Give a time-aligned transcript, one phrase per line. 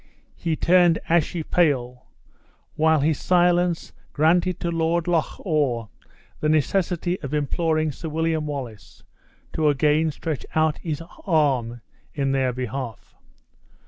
[0.35, 2.07] He turned ashy pale,
[2.73, 5.89] while his silence granted to Lord Loch awe
[6.39, 9.03] the necessity of imploring Sir William Wallace
[9.53, 11.81] to again stretch out his arm
[12.15, 13.13] in their behalf.